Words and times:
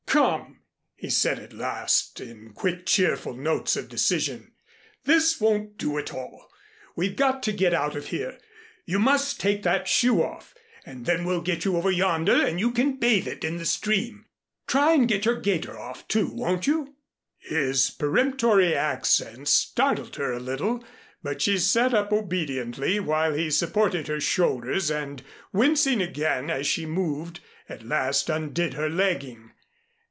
"Come," 0.11 0.59
he 0.97 1.09
said 1.09 1.39
at 1.39 1.53
last 1.53 2.19
in 2.19 2.51
quick 2.51 2.85
cheerful 2.85 3.33
notes 3.33 3.77
of 3.77 3.87
decision. 3.87 4.51
"This 5.05 5.39
won't 5.39 5.77
do 5.77 5.97
at 5.97 6.13
all. 6.13 6.49
We've 6.97 7.15
got 7.15 7.41
to 7.43 7.53
get 7.53 7.73
out 7.73 7.95
of 7.95 8.07
here. 8.07 8.37
You 8.85 8.99
must 8.99 9.39
take 9.39 9.63
that 9.63 9.87
shoe 9.87 10.21
off. 10.21 10.53
Then 10.85 11.23
we'll 11.23 11.39
get 11.39 11.63
you 11.63 11.77
over 11.77 11.89
yonder 11.89 12.45
and 12.45 12.59
you 12.59 12.71
can 12.71 12.97
bathe 12.97 13.25
it 13.25 13.45
in 13.45 13.55
the 13.55 13.65
stream. 13.65 14.25
Try 14.67 14.95
and 14.95 15.07
get 15.07 15.23
your 15.23 15.39
gaiter 15.39 15.79
off, 15.79 16.05
too, 16.09 16.27
won't 16.27 16.67
you?" 16.67 16.93
His 17.37 17.89
peremptory 17.89 18.75
accents 18.75 19.53
startled 19.53 20.17
her 20.17 20.33
a 20.33 20.41
little, 20.41 20.83
but 21.23 21.41
she 21.41 21.57
sat 21.57 21.93
up 21.93 22.11
obediently 22.11 22.99
while 22.99 23.33
he 23.33 23.49
supported 23.49 24.09
her 24.09 24.19
shoulders, 24.19 24.91
and 24.91 25.23
wincing 25.53 26.01
again 26.01 26.49
as 26.49 26.67
she 26.67 26.85
moved, 26.85 27.39
at 27.69 27.87
last 27.87 28.29
undid 28.29 28.73
her 28.73 28.89
legging. 28.89 29.47